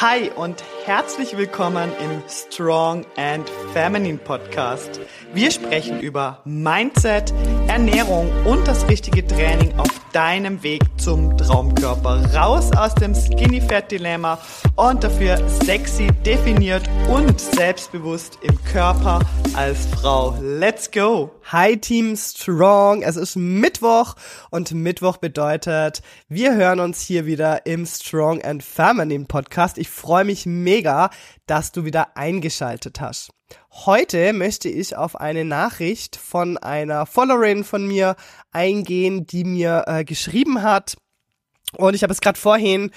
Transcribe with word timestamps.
Hi 0.00 0.30
und 0.34 0.64
herzlich 0.86 1.36
willkommen 1.36 1.92
im 2.02 2.22
Strong 2.26 3.04
and 3.18 3.46
Feminine 3.74 4.16
Podcast. 4.16 4.98
Wir 5.34 5.50
sprechen 5.50 6.00
über 6.00 6.40
Mindset, 6.46 7.34
Ernährung 7.68 8.32
und 8.46 8.66
das 8.66 8.88
richtige 8.88 9.26
Training 9.26 9.78
auf 9.78 9.90
deinem 10.12 10.62
Weg 10.62 10.82
zum 10.96 11.36
Traumkörper. 11.36 12.34
Raus 12.34 12.70
aus 12.76 12.94
dem 12.94 13.14
Skinny 13.14 13.60
Fat 13.60 13.90
Dilemma 13.90 14.38
und 14.76 15.04
dafür 15.04 15.36
sexy, 15.48 16.08
definiert 16.24 16.88
und 17.08 17.40
selbstbewusst 17.40 18.38
im 18.42 18.62
Körper 18.64 19.20
als 19.54 19.86
Frau. 19.86 20.36
Let's 20.40 20.90
go! 20.90 21.30
Hi 21.52 21.76
Team 21.76 22.16
Strong, 22.16 23.02
es 23.02 23.16
ist 23.16 23.36
Mittwoch 23.36 24.14
und 24.50 24.72
Mittwoch 24.72 25.16
bedeutet, 25.16 26.02
wir 26.28 26.54
hören 26.54 26.80
uns 26.80 27.00
hier 27.00 27.26
wieder 27.26 27.66
im 27.66 27.86
Strong 27.86 28.42
and 28.42 28.62
Feminine 28.62 29.26
Podcast. 29.26 29.78
Ich 29.78 29.90
freue 29.90 30.24
mich 30.24 30.46
mega, 30.46 31.10
dass 31.46 31.72
du 31.72 31.84
wieder 31.84 32.16
eingeschaltet 32.16 33.00
hast. 33.00 33.30
Heute 33.72 34.32
möchte 34.32 34.68
ich 34.68 34.96
auf 34.96 35.16
eine 35.16 35.44
Nachricht 35.44 36.16
von 36.16 36.58
einer 36.58 37.06
Followerin 37.06 37.64
von 37.64 37.86
mir 37.86 38.16
eingehen, 38.52 39.26
die 39.26 39.44
mir 39.44 39.84
äh, 39.86 40.04
geschrieben 40.04 40.62
hat. 40.62 40.96
Und 41.76 41.94
ich 41.94 42.02
habe 42.02 42.12
es 42.12 42.20
gerade 42.20 42.38
vorhin 42.38 42.90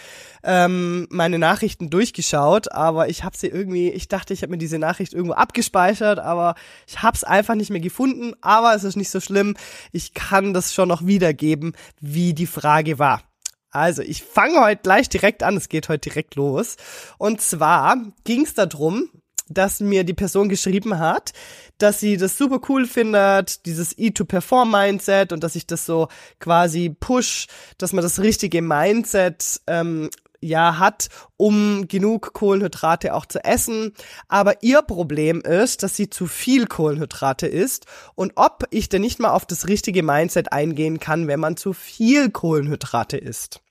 ähm, 0.43 1.07
meine 1.11 1.37
Nachrichten 1.37 1.91
durchgeschaut, 1.91 2.71
aber 2.71 3.07
ich 3.07 3.23
habe 3.23 3.37
sie 3.37 3.47
irgendwie, 3.47 3.89
ich 3.91 4.07
dachte, 4.07 4.33
ich 4.33 4.41
habe 4.41 4.51
mir 4.51 4.57
diese 4.57 4.79
Nachricht 4.79 5.13
irgendwo 5.13 5.35
abgespeichert, 5.35 6.17
aber 6.17 6.55
ich 6.87 7.03
habe 7.03 7.15
es 7.15 7.23
einfach 7.23 7.53
nicht 7.53 7.69
mehr 7.69 7.81
gefunden. 7.81 8.33
Aber 8.41 8.73
es 8.73 8.83
ist 8.83 8.95
nicht 8.95 9.11
so 9.11 9.19
schlimm. 9.19 9.55
Ich 9.91 10.15
kann 10.15 10.53
das 10.53 10.73
schon 10.73 10.89
noch 10.89 11.05
wiedergeben, 11.05 11.73
wie 11.99 12.33
die 12.33 12.47
Frage 12.47 12.97
war. 12.97 13.21
Also, 13.69 14.03
ich 14.03 14.23
fange 14.23 14.59
heute 14.59 14.81
gleich 14.83 15.09
direkt 15.09 15.43
an. 15.43 15.57
Es 15.57 15.69
geht 15.69 15.89
heute 15.89 16.09
direkt 16.09 16.35
los. 16.35 16.77
Und 17.17 17.41
zwar 17.41 17.97
ging 18.23 18.43
es 18.43 18.53
darum, 18.53 19.09
dass 19.49 19.79
mir 19.79 20.03
die 20.03 20.13
Person 20.13 20.49
geschrieben 20.49 20.99
hat, 20.99 21.33
dass 21.77 21.99
sie 21.99 22.17
das 22.17 22.37
super 22.37 22.59
cool 22.69 22.85
findet, 22.85 23.65
dieses 23.65 23.97
E-to-Perform-Mindset 23.97 25.31
und 25.31 25.43
dass 25.43 25.55
ich 25.55 25.67
das 25.67 25.85
so 25.85 26.07
quasi 26.39 26.95
push, 26.97 27.47
dass 27.77 27.93
man 27.93 28.03
das 28.03 28.19
richtige 28.19 28.61
Mindset 28.61 29.61
ähm, 29.67 30.09
ja 30.43 30.77
hat, 30.77 31.07
um 31.37 31.87
genug 31.87 32.33
Kohlenhydrate 32.33 33.13
auch 33.13 33.25
zu 33.25 33.43
essen. 33.43 33.93
Aber 34.27 34.61
ihr 34.61 34.81
Problem 34.81 35.41
ist, 35.41 35.83
dass 35.83 35.95
sie 35.95 36.09
zu 36.09 36.27
viel 36.27 36.67
Kohlenhydrate 36.67 37.47
isst 37.47 37.85
und 38.15 38.33
ob 38.35 38.65
ich 38.69 38.89
denn 38.89 39.01
nicht 39.01 39.19
mal 39.19 39.31
auf 39.31 39.45
das 39.45 39.67
richtige 39.67 40.03
Mindset 40.03 40.51
eingehen 40.51 40.99
kann, 40.99 41.27
wenn 41.27 41.39
man 41.39 41.57
zu 41.57 41.73
viel 41.73 42.29
Kohlenhydrate 42.29 43.17
isst. 43.17 43.61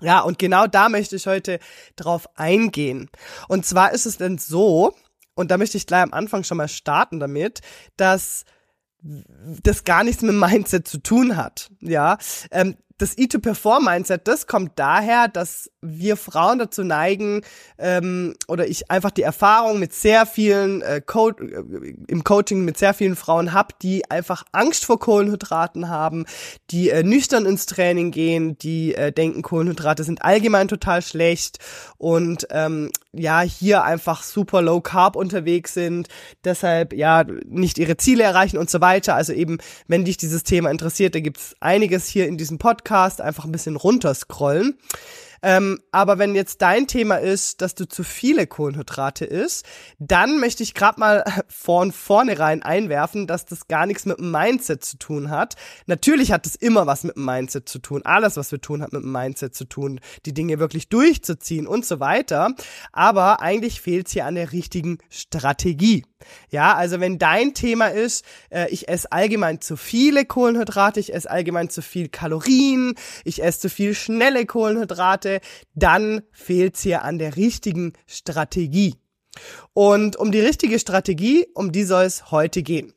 Ja, 0.00 0.20
und 0.20 0.38
genau 0.38 0.66
da 0.66 0.88
möchte 0.88 1.16
ich 1.16 1.26
heute 1.26 1.58
drauf 1.96 2.28
eingehen. 2.36 3.08
Und 3.48 3.64
zwar 3.64 3.92
ist 3.92 4.04
es 4.04 4.18
denn 4.18 4.36
so, 4.36 4.94
und 5.36 5.50
da 5.50 5.58
möchte 5.58 5.76
ich 5.76 5.86
gleich 5.86 6.02
am 6.02 6.12
Anfang 6.12 6.42
schon 6.42 6.56
mal 6.56 6.66
starten 6.66 7.20
damit, 7.20 7.60
dass 7.96 8.44
das 9.62 9.84
gar 9.84 10.02
nichts 10.02 10.22
mit 10.22 10.34
Mindset 10.34 10.88
zu 10.88 10.98
tun 10.98 11.36
hat. 11.36 11.70
Ja, 11.80 12.18
ähm, 12.50 12.76
das 12.98 13.16
E2Perform-Mindset, 13.16 14.26
das 14.26 14.46
kommt 14.46 14.72
daher, 14.76 15.28
dass 15.28 15.70
wir 15.82 16.16
Frauen 16.16 16.58
dazu 16.58 16.82
neigen, 16.82 17.42
ähm, 17.78 18.34
oder 18.48 18.66
ich 18.68 18.90
einfach 18.90 19.10
die 19.10 19.22
Erfahrung 19.22 19.78
mit 19.78 19.92
sehr 19.92 20.24
vielen 20.24 20.80
äh, 20.80 21.02
Co 21.04 21.30
äh, 21.30 21.94
im 22.08 22.24
Coaching 22.24 22.64
mit 22.64 22.78
sehr 22.78 22.94
vielen 22.94 23.16
Frauen 23.16 23.52
hab, 23.52 23.78
die 23.80 24.10
einfach 24.10 24.44
Angst 24.52 24.86
vor 24.86 24.98
Kohlenhydraten 24.98 25.88
haben, 25.88 26.24
die 26.70 26.88
äh, 26.88 27.02
nüchtern 27.02 27.44
ins 27.44 27.66
Training 27.66 28.10
gehen, 28.12 28.56
die 28.58 28.94
äh, 28.94 29.12
denken, 29.12 29.42
Kohlenhydrate 29.42 30.02
sind 30.02 30.22
allgemein 30.22 30.68
total 30.68 31.02
schlecht 31.02 31.58
und 31.98 32.46
ähm, 32.50 32.90
ja, 33.12 33.40
hier 33.40 33.84
einfach 33.84 34.22
super 34.22 34.62
low 34.62 34.80
carb 34.80 35.16
unterwegs 35.16 35.74
sind, 35.74 36.08
deshalb 36.44 36.92
ja 36.92 37.24
nicht 37.46 37.78
ihre 37.78 37.96
Ziele 37.96 38.24
erreichen 38.24 38.58
und 38.58 38.70
so 38.70 38.80
weiter. 38.80 39.14
Also 39.14 39.32
eben, 39.32 39.58
wenn 39.86 40.04
dich 40.04 40.16
dieses 40.16 40.44
Thema 40.44 40.70
interessiert, 40.70 41.14
da 41.14 41.20
gibt's 41.20 41.54
einiges 41.60 42.06
hier 42.06 42.26
in 42.26 42.36
diesem 42.36 42.58
Podcast, 42.58 42.85
einfach 43.20 43.44
ein 43.44 43.52
bisschen 43.52 43.76
runterscrollen. 43.76 44.78
Ähm, 45.42 45.80
aber 45.92 46.18
wenn 46.18 46.34
jetzt 46.34 46.62
dein 46.62 46.86
Thema 46.86 47.16
ist, 47.16 47.60
dass 47.60 47.74
du 47.74 47.86
zu 47.86 48.04
viele 48.04 48.46
Kohlenhydrate 48.46 49.24
isst, 49.24 49.66
dann 49.98 50.38
möchte 50.40 50.62
ich 50.62 50.74
gerade 50.74 51.00
mal 51.00 51.24
von 51.48 51.92
vornherein 51.92 52.62
einwerfen, 52.62 53.26
dass 53.26 53.46
das 53.46 53.68
gar 53.68 53.86
nichts 53.86 54.06
mit 54.06 54.18
dem 54.18 54.30
Mindset 54.30 54.84
zu 54.84 54.98
tun 54.98 55.30
hat. 55.30 55.56
Natürlich 55.86 56.32
hat 56.32 56.46
es 56.46 56.54
immer 56.54 56.86
was 56.86 57.04
mit 57.04 57.16
dem 57.16 57.24
Mindset 57.24 57.68
zu 57.68 57.78
tun. 57.78 58.02
Alles, 58.04 58.36
was 58.36 58.52
wir 58.52 58.60
tun, 58.60 58.82
hat 58.82 58.92
mit 58.92 59.02
dem 59.02 59.12
Mindset 59.12 59.54
zu 59.54 59.64
tun, 59.64 60.00
die 60.24 60.34
Dinge 60.34 60.58
wirklich 60.58 60.88
durchzuziehen 60.88 61.66
und 61.66 61.84
so 61.84 62.00
weiter. 62.00 62.54
Aber 62.92 63.40
eigentlich 63.40 63.80
fehlt 63.80 64.06
es 64.06 64.12
hier 64.12 64.26
an 64.26 64.34
der 64.34 64.52
richtigen 64.52 64.98
Strategie. 65.10 66.04
Ja, 66.50 66.74
also 66.74 67.00
wenn 67.00 67.18
dein 67.18 67.54
Thema 67.54 67.88
ist, 67.88 68.24
äh, 68.50 68.68
ich 68.70 68.88
esse 68.88 69.12
allgemein 69.12 69.60
zu 69.60 69.76
viele 69.76 70.24
Kohlenhydrate, 70.24 71.00
ich 71.00 71.12
esse 71.12 71.30
allgemein 71.30 71.68
zu 71.68 71.82
viel 71.82 72.08
Kalorien, 72.08 72.94
ich 73.24 73.42
esse 73.42 73.60
zu 73.60 73.70
viel 73.70 73.94
schnelle 73.94 74.46
Kohlenhydrate, 74.46 75.25
dann 75.74 76.22
fehlt's 76.32 76.82
hier 76.82 77.02
an 77.02 77.18
der 77.18 77.36
richtigen 77.36 77.92
Strategie. 78.06 78.94
Und 79.72 80.16
um 80.16 80.32
die 80.32 80.40
richtige 80.40 80.78
Strategie, 80.78 81.46
um 81.54 81.72
die 81.72 81.84
soll 81.84 82.04
es 82.04 82.30
heute 82.30 82.62
gehen. 82.62 82.92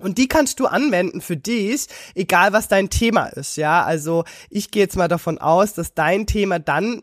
Und 0.00 0.18
die 0.18 0.28
kannst 0.28 0.60
du 0.60 0.66
anwenden 0.66 1.20
für 1.20 1.36
dich, 1.36 1.86
egal 2.14 2.52
was 2.52 2.68
dein 2.68 2.90
Thema 2.90 3.26
ist, 3.26 3.56
ja. 3.56 3.84
Also 3.84 4.24
ich 4.48 4.70
gehe 4.70 4.82
jetzt 4.82 4.96
mal 4.96 5.08
davon 5.08 5.38
aus, 5.38 5.74
dass 5.74 5.94
dein 5.94 6.26
Thema 6.26 6.58
dann 6.58 7.02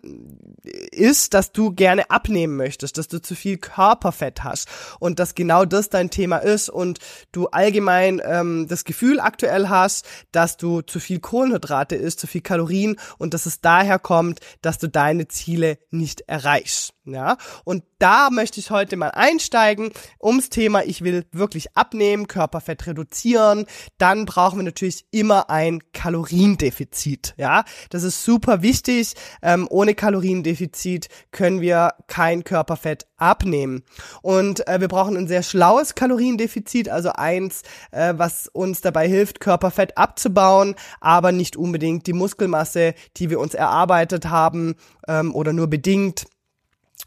ist, 0.91 1.33
dass 1.33 1.51
du 1.51 1.71
gerne 1.71 2.09
abnehmen 2.09 2.55
möchtest, 2.55 2.97
dass 2.97 3.07
du 3.07 3.21
zu 3.21 3.35
viel 3.35 3.57
Körperfett 3.57 4.43
hast 4.43 4.67
und 4.99 5.19
dass 5.19 5.35
genau 5.35 5.65
das 5.65 5.89
dein 5.89 6.09
Thema 6.09 6.37
ist 6.37 6.69
und 6.69 6.99
du 7.31 7.47
allgemein 7.47 8.21
ähm, 8.23 8.67
das 8.67 8.83
Gefühl 8.83 9.19
aktuell 9.19 9.69
hast, 9.69 10.05
dass 10.31 10.57
du 10.57 10.81
zu 10.81 10.99
viel 10.99 11.19
Kohlenhydrate 11.19 11.95
isst, 11.95 12.19
zu 12.19 12.27
viel 12.27 12.41
Kalorien 12.41 12.97
und 13.17 13.33
dass 13.33 13.45
es 13.45 13.61
daher 13.61 13.99
kommt, 13.99 14.39
dass 14.61 14.77
du 14.77 14.87
deine 14.87 15.27
Ziele 15.27 15.77
nicht 15.91 16.21
erreichst. 16.21 16.96
Ja, 17.07 17.38
und 17.63 17.84
da 18.00 18.29
möchte 18.29 18.59
ich 18.59 18.69
heute 18.69 18.97
mal 18.97 19.12
einsteigen 19.12 19.91
ums 20.22 20.50
Thema, 20.50 20.84
ich 20.84 21.03
will 21.03 21.25
wirklich 21.31 21.75
abnehmen, 21.75 22.28
Körperfett 22.28 22.85
reduzieren. 22.85 23.66
Dann 23.97 24.25
brauchen 24.25 24.59
wir 24.59 24.63
natürlich 24.63 25.06
immer 25.12 25.50
ein 25.50 25.79
Kaloriendefizit. 25.94 27.34
Ja, 27.38 27.63
das 27.90 28.03
ist 28.03 28.25
super 28.25 28.62
wichtig. 28.62 29.13
Ähm, 29.41 29.68
ohne 29.69 29.95
Kaloriendefizit 29.95 31.07
können 31.31 31.62
wir 31.62 31.94
kein 32.07 32.44
Körperfett 32.44 33.07
abnehmen. 33.16 33.84
Und 34.22 34.68
äh, 34.68 34.81
wir 34.81 34.89
brauchen 34.89 35.16
ein 35.16 35.28
sehr 35.28 35.44
schlaues 35.44 35.95
Kaloriendefizit, 35.95 36.89
also 36.89 37.13
eins, 37.13 37.62
äh, 37.91 38.13
was 38.18 38.47
uns 38.47 38.81
dabei 38.81 39.07
hilft, 39.07 39.39
Körperfett 39.39 39.97
abzubauen, 39.97 40.75
aber 41.00 41.31
nicht 41.31 41.56
unbedingt 41.56 42.06
die 42.06 42.13
Muskelmasse, 42.13 42.95
die 43.16 43.29
wir 43.29 43.39
uns 43.39 43.53
erarbeitet 43.53 44.25
haben 44.29 44.75
ähm, 45.07 45.34
oder 45.34 45.53
nur 45.53 45.68
bedingt 45.68 46.25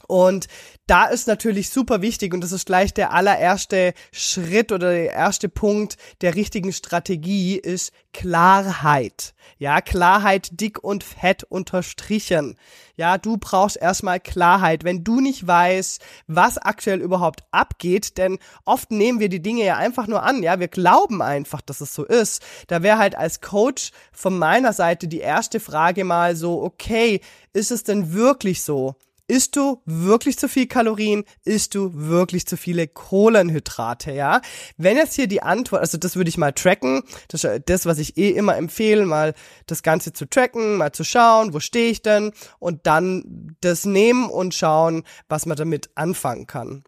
und 0.07 0.47
da 0.87 1.05
ist 1.05 1.29
natürlich 1.29 1.71
super 1.71 2.03
wichtig 2.03 2.35
und 2.35 2.41
das 2.41 2.53
ist 2.53 2.67
gleich 2.67 2.93
der 2.93 3.13
allererste 3.13 3.95
Schritt 4.13 4.73
oder 4.73 4.91
der 4.91 5.13
erste 5.13 5.49
Punkt 5.49 5.97
der 6.21 6.35
richtigen 6.35 6.73
Strategie 6.73 7.57
ist 7.57 7.93
Klarheit. 8.13 9.35
Ja, 9.59 9.81
Klarheit 9.81 10.61
dick 10.61 10.83
und 10.83 11.05
fett 11.05 11.45
unterstrichen. 11.45 12.57
Ja, 12.97 13.19
du 13.19 13.37
brauchst 13.37 13.77
erstmal 13.77 14.21
Klarheit, 14.21 14.85
wenn 14.85 15.05
du 15.05 15.21
nicht 15.21 15.47
weißt, 15.47 16.03
was 16.27 16.59
aktuell 16.59 17.01
überhaupt 17.01 17.45
abgeht, 17.51 18.19
denn 18.19 18.39
oft 18.65 18.91
nehmen 18.91 19.21
wir 19.21 19.29
die 19.29 19.43
Dinge 19.43 19.65
ja 19.65 19.77
einfach 19.77 20.07
nur 20.07 20.23
an. 20.23 20.43
Ja, 20.43 20.59
wir 20.59 20.69
glauben 20.69 21.23
einfach, 21.23 21.61
dass 21.61 21.81
es 21.81 21.95
so 21.95 22.05
ist. 22.05 22.43
Da 22.67 22.83
wäre 22.83 22.99
halt 22.99 23.17
als 23.17 23.41
Coach 23.41 23.93
von 24.13 24.39
meiner 24.39 24.73
Seite 24.73 25.09
die 25.09 25.21
erste 25.21 25.61
Frage 25.61 26.05
mal 26.05 26.37
so, 26.37 26.63
okay, 26.63 27.21
ist 27.53 27.71
es 27.71 27.85
denn 27.85 28.13
wirklich 28.13 28.63
so? 28.63 28.97
Isst 29.31 29.55
du 29.55 29.81
wirklich 29.85 30.37
zu 30.41 30.49
viel 30.49 30.67
Kalorien? 30.67 31.23
Isst 31.45 31.77
du 31.77 31.93
wirklich 31.95 32.49
zu 32.49 32.57
viele 32.57 32.89
Kohlenhydrate, 32.89 34.11
ja? 34.11 34.41
Wenn 34.77 34.97
jetzt 34.97 35.15
hier 35.15 35.29
die 35.29 35.41
Antwort, 35.41 35.83
also 35.83 35.99
das 35.99 36.17
würde 36.17 36.31
ich 36.31 36.37
mal 36.37 36.51
tracken, 36.51 37.05
das 37.29 37.45
ist 37.45 37.63
das, 37.67 37.87
was 37.87 38.01
ich 38.01 38.17
eh 38.17 38.31
immer 38.31 38.57
empfehle, 38.57 39.07
mal 39.07 39.35
das 39.67 39.85
Ganze 39.85 40.13
zu 40.13 40.29
tracken, 40.29 40.79
mal 40.79 40.91
zu 40.91 41.05
schauen, 41.05 41.55
wo 41.55 41.61
stehe 41.61 41.93
ich 41.93 42.03
denn 42.03 42.33
und 42.59 42.89
dann 42.89 43.55
das 43.61 43.85
nehmen 43.85 44.29
und 44.29 44.53
schauen, 44.53 45.05
was 45.29 45.47
man 45.47 45.57
damit 45.57 45.91
anfangen 45.95 46.49
kann. 46.49 46.83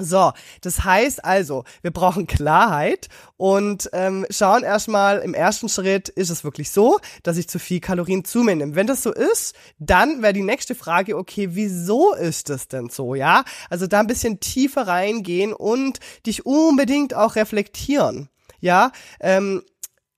So, 0.00 0.32
das 0.62 0.84
heißt 0.84 1.24
also, 1.24 1.64
wir 1.82 1.90
brauchen 1.90 2.26
Klarheit 2.26 3.08
und 3.36 3.90
ähm, 3.92 4.26
schauen 4.30 4.62
erstmal 4.62 5.18
im 5.18 5.34
ersten 5.34 5.68
Schritt, 5.68 6.08
ist 6.08 6.30
es 6.30 6.44
wirklich 6.44 6.70
so, 6.70 6.98
dass 7.22 7.36
ich 7.36 7.48
zu 7.48 7.58
viel 7.58 7.80
Kalorien 7.80 8.24
zu 8.24 8.42
mir 8.42 8.56
nehme. 8.56 8.74
Wenn 8.74 8.86
das 8.86 9.02
so 9.02 9.12
ist, 9.12 9.54
dann 9.78 10.22
wäre 10.22 10.32
die 10.32 10.42
nächste 10.42 10.74
Frage, 10.74 11.16
okay, 11.16 11.50
wieso 11.52 12.14
ist 12.14 12.50
es 12.50 12.68
denn 12.68 12.88
so, 12.88 13.14
ja? 13.14 13.44
Also 13.68 13.86
da 13.86 14.00
ein 14.00 14.06
bisschen 14.06 14.40
tiefer 14.40 14.86
reingehen 14.86 15.52
und 15.52 16.00
dich 16.26 16.46
unbedingt 16.46 17.14
auch 17.14 17.36
reflektieren. 17.36 18.28
Ja, 18.60 18.92
ähm, 19.20 19.62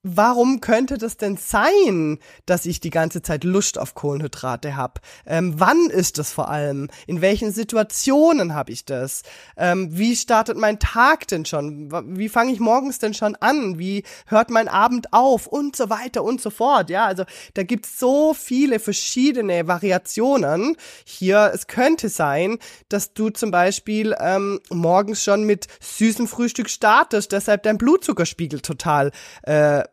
warum 0.04 0.60
könnte 0.60 0.98
das 0.98 1.16
denn 1.16 1.36
sein, 1.36 2.18
dass 2.46 2.66
ich 2.66 2.78
die 2.78 2.90
ganze 2.90 3.22
Zeit 3.22 3.42
Lust 3.42 3.78
auf 3.78 3.94
Kohlenhydrate 3.94 4.76
habe? 4.76 5.00
Ähm, 5.26 5.54
wann 5.56 5.90
ist 5.90 6.18
das 6.18 6.30
vor 6.30 6.48
allem? 6.48 6.88
In 7.06 7.22
welchen 7.22 7.50
Situationen 7.50 8.54
habe 8.54 8.70
ich 8.70 8.84
das? 8.84 9.22
Ähm, 9.56 9.88
wie 9.96 10.14
startet 10.14 10.56
mein 10.58 10.78
Tag 10.78 11.26
denn 11.28 11.46
schon? 11.46 11.90
Wie 12.16 12.28
fange 12.28 12.52
ich 12.52 12.60
morgens 12.60 12.98
denn 12.98 13.14
schon 13.14 13.34
an? 13.36 13.78
Wie 13.78 14.04
hört 14.26 14.50
mein 14.50 14.68
Abend 14.68 15.12
auf? 15.12 15.46
Und 15.46 15.74
so 15.74 15.88
weiter 15.90 16.22
und 16.22 16.40
so 16.40 16.50
fort. 16.50 16.90
Ja, 16.90 17.06
also 17.06 17.24
da 17.54 17.62
gibt's 17.62 17.98
so 17.98 18.34
viele 18.34 18.78
verschiedene 18.78 19.66
Variationen 19.66 20.76
hier. 21.06 21.50
Es 21.54 21.66
könnte 21.66 22.10
sein, 22.10 22.58
dass 22.90 23.14
du 23.14 23.30
zum 23.30 23.50
Beispiel 23.50 24.14
ähm, 24.20 24.60
morgens 24.70 25.24
schon 25.24 25.44
mit 25.44 25.66
süßem 25.80 26.28
Frühstück 26.28 26.68
startest, 26.68 27.32
deshalb 27.32 27.62
dein 27.62 27.78
Blutzuckerspiegel 27.78 28.60
total 28.60 29.10
äh, 29.44 29.84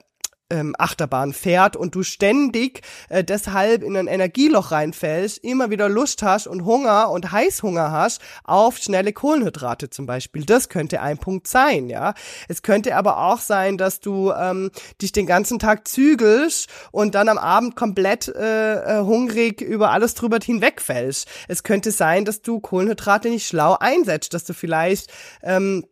ähm, 0.52 0.76
Achterbahn 0.78 1.34
fährt 1.34 1.76
und 1.76 1.96
du 1.96 2.04
ständig 2.04 2.82
äh, 3.10 3.24
deshalb 3.24 3.84
in 3.84 3.98
ein 3.98 4.08
Energieloch 4.08 4.72
reinfällst, 4.72 5.40
immer 5.40 5.70
wieder 5.70 5.90
Lust 5.90 6.22
hast 6.22 6.48
und 6.48 6.66
Hunger 6.66 7.10
und 7.10 7.32
Heißhunger 7.32 7.92
hast 7.92 8.22
auf 8.44 8.78
schnelle 8.78 9.14
Kohlenhydrate 9.14 9.90
zum 9.90 10.06
Beispiel. 10.06 10.46
Das 10.46 10.70
könnte 10.70 11.02
ein 11.02 11.18
Punkt 11.18 11.48
sein, 11.48 11.90
ja. 11.90 12.14
Es 12.48 12.62
könnte 12.62 12.96
aber 12.96 13.18
auch 13.18 13.40
sein, 13.40 13.78
dass 13.78 14.00
du 14.00 14.32
ähm, 14.32 14.72
dich 15.02 15.12
den 15.12 15.26
ganzen 15.26 15.58
Tag 15.58 15.88
zügelst 15.88 16.70
und 16.92 17.16
dann 17.16 17.30
am 17.30 17.38
Abend 17.38 17.76
komplett 17.76 18.28
äh, 18.28 19.00
äh, 19.00 19.02
hungrig 19.02 19.62
über 19.62 19.92
alles 19.92 20.14
drüber 20.14 20.40
hinwegfällst. 20.42 21.28
Es 21.48 21.64
könnte 21.64 21.92
sein, 21.92 22.26
dass 22.26 22.42
du 22.42 22.60
Kohlenhydrate 22.60 23.30
nicht 23.30 23.48
schlau 23.48 23.78
einsetzt, 23.80 24.34
dass 24.34 24.44
du 24.44 24.54
vielleicht 24.54 25.12
ähm, 25.44 25.86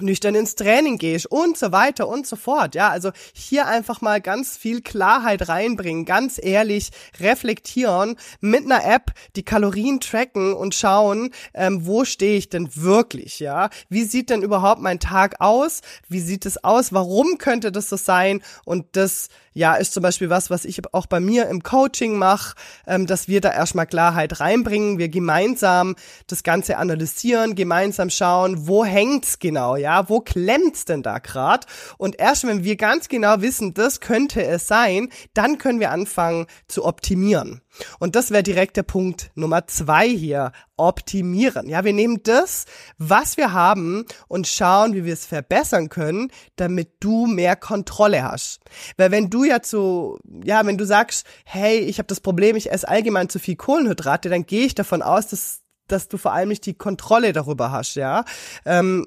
nüchtern 0.00 0.34
ins 0.34 0.54
Training 0.54 0.98
gehst 0.98 1.26
und 1.26 1.56
so 1.56 1.72
weiter 1.72 2.08
und 2.08 2.26
so 2.26 2.36
fort. 2.36 2.74
Ja, 2.74 2.88
also 2.88 3.10
hier 3.32 3.66
einfach 3.66 4.00
mal 4.00 4.20
ganz 4.20 4.56
viel 4.56 4.82
Klarheit 4.82 5.48
reinbringen, 5.48 6.04
ganz 6.04 6.40
ehrlich 6.42 6.90
reflektieren 7.20 8.16
mit 8.40 8.64
einer 8.64 8.84
App, 8.84 9.12
die 9.36 9.44
Kalorien 9.44 10.00
tracken 10.00 10.54
und 10.54 10.74
schauen, 10.74 11.30
ähm, 11.54 11.86
wo 11.86 12.04
stehe 12.04 12.36
ich 12.36 12.48
denn 12.48 12.68
wirklich? 12.74 13.40
Ja, 13.40 13.70
wie 13.88 14.04
sieht 14.04 14.30
denn 14.30 14.42
überhaupt 14.42 14.80
mein 14.80 15.00
Tag 15.00 15.40
aus? 15.40 15.80
Wie 16.08 16.20
sieht 16.20 16.46
es 16.46 16.62
aus? 16.62 16.92
Warum 16.92 17.38
könnte 17.38 17.72
das 17.72 17.88
so 17.88 17.96
sein? 17.96 18.42
Und 18.64 18.86
das 18.92 19.28
ja, 19.54 19.74
ist 19.74 19.94
zum 19.94 20.02
Beispiel 20.02 20.30
was, 20.30 20.50
was 20.50 20.64
ich 20.64 20.82
auch 20.92 21.06
bei 21.06 21.20
mir 21.20 21.46
im 21.48 21.62
Coaching 21.62 22.18
mache, 22.18 22.56
ähm, 22.86 23.06
dass 23.06 23.28
wir 23.28 23.40
da 23.40 23.52
erstmal 23.52 23.86
Klarheit 23.86 24.40
reinbringen, 24.40 24.98
wir 24.98 25.08
gemeinsam 25.08 25.94
das 26.26 26.42
Ganze 26.42 26.76
analysieren, 26.76 27.54
gemeinsam 27.54 28.10
schauen, 28.10 28.66
wo 28.66 28.84
hängt's 28.84 29.38
genau, 29.38 29.76
ja, 29.84 30.08
wo 30.08 30.20
klemmt's 30.20 30.86
denn 30.86 31.02
da 31.02 31.18
grad? 31.18 31.66
Und 31.98 32.18
erst 32.18 32.46
wenn 32.46 32.64
wir 32.64 32.76
ganz 32.76 33.08
genau 33.08 33.42
wissen, 33.42 33.74
das 33.74 34.00
könnte 34.00 34.42
es 34.42 34.66
sein, 34.66 35.10
dann 35.34 35.58
können 35.58 35.78
wir 35.78 35.90
anfangen 35.90 36.46
zu 36.68 36.86
optimieren. 36.86 37.60
Und 37.98 38.16
das 38.16 38.30
wäre 38.30 38.42
direkt 38.42 38.78
der 38.78 38.82
Punkt 38.82 39.30
Nummer 39.34 39.66
zwei 39.66 40.08
hier. 40.08 40.52
Optimieren. 40.76 41.68
Ja, 41.68 41.84
wir 41.84 41.92
nehmen 41.92 42.20
das, 42.24 42.64
was 42.98 43.36
wir 43.36 43.52
haben 43.52 44.06
und 44.26 44.48
schauen, 44.48 44.94
wie 44.94 45.04
wir 45.04 45.12
es 45.12 45.24
verbessern 45.24 45.88
können, 45.88 46.32
damit 46.56 46.94
du 46.98 47.26
mehr 47.26 47.54
Kontrolle 47.54 48.24
hast. 48.24 48.60
Weil 48.96 49.12
wenn 49.12 49.30
du 49.30 49.44
ja 49.44 49.62
zu, 49.62 50.18
ja, 50.44 50.66
wenn 50.66 50.78
du 50.78 50.84
sagst, 50.84 51.26
hey, 51.44 51.78
ich 51.78 51.98
habe 51.98 52.08
das 52.08 52.20
Problem, 52.20 52.56
ich 52.56 52.72
esse 52.72 52.88
allgemein 52.88 53.28
zu 53.28 53.38
viel 53.38 53.54
Kohlenhydrate, 53.54 54.28
dann 54.28 54.46
gehe 54.46 54.66
ich 54.66 54.74
davon 54.74 55.00
aus, 55.00 55.28
dass, 55.28 55.60
dass 55.86 56.08
du 56.08 56.16
vor 56.16 56.32
allem 56.32 56.48
nicht 56.48 56.66
die 56.66 56.74
Kontrolle 56.74 57.32
darüber 57.32 57.70
hast, 57.70 57.94
ja. 57.94 58.24
Ähm, 58.64 59.06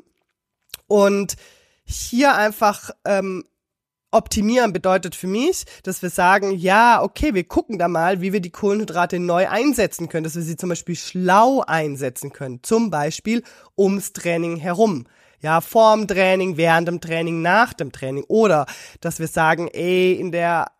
und 0.87 1.35
hier 1.83 2.35
einfach 2.35 2.91
ähm, 3.05 3.45
Optimieren 4.09 4.71
bedeutet 4.71 5.15
für 5.15 5.27
mich, 5.27 5.65
dass 5.83 6.01
wir 6.01 6.09
sagen, 6.09 6.51
ja, 6.51 7.03
okay, 7.03 7.33
wir 7.33 7.43
gucken 7.43 7.77
da 7.77 7.89
mal, 7.89 8.21
wie 8.21 8.31
wir 8.31 8.39
die 8.39 8.51
Kohlenhydrate 8.51 9.19
neu 9.19 9.49
einsetzen 9.49 10.07
können, 10.07 10.23
dass 10.23 10.35
wir 10.35 10.43
sie 10.43 10.55
zum 10.55 10.69
Beispiel 10.69 10.95
schlau 10.95 11.61
einsetzen 11.67 12.31
können. 12.31 12.63
Zum 12.63 12.89
Beispiel 12.89 13.43
ums 13.77 14.13
Training 14.13 14.55
herum. 14.55 15.07
Ja, 15.41 15.59
vorm 15.59 16.07
Training, 16.07 16.55
während 16.55 16.87
dem 16.87 17.01
Training, 17.01 17.41
nach 17.41 17.73
dem 17.73 17.91
Training. 17.91 18.23
Oder, 18.29 18.65
dass 19.01 19.19
wir 19.19 19.27
sagen, 19.27 19.67
ey, 19.67 20.13
in 20.13 20.31
der 20.31 20.71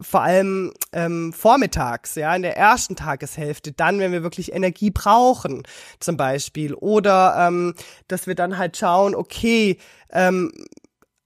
vor 0.00 0.22
allem 0.22 0.72
ähm, 0.92 1.32
vormittags, 1.32 2.14
ja, 2.14 2.34
in 2.34 2.42
der 2.42 2.56
ersten 2.56 2.96
Tageshälfte, 2.96 3.72
dann, 3.72 3.98
wenn 3.98 4.12
wir 4.12 4.22
wirklich 4.22 4.52
Energie 4.52 4.90
brauchen, 4.90 5.62
zum 6.00 6.16
Beispiel. 6.16 6.74
Oder 6.74 7.34
ähm, 7.38 7.74
dass 8.08 8.26
wir 8.26 8.34
dann 8.34 8.58
halt 8.58 8.76
schauen, 8.76 9.14
okay, 9.14 9.78
ähm, 10.12 10.52